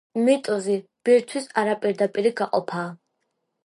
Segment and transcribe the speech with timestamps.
[0.27, 0.77] მიტოზი
[1.09, 2.93] ბირთვის არაპირდაპირი გაყოფაა.